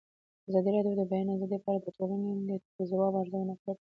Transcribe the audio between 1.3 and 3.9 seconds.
آزادي په اړه د ټولنې د ځواب ارزونه کړې.